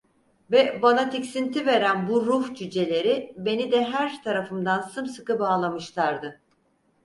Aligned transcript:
Ve 0.51 0.79
bana 0.81 1.09
tiksinti 1.09 1.65
veren 1.65 2.07
bu 2.07 2.25
ruh 2.25 2.55
cüceleri 2.55 3.33
beni 3.37 3.71
de 3.71 3.83
her 3.83 4.23
tarafımdan 4.23 4.81
sımsıkı 4.81 5.39
bağlamışlardı. 5.39 6.41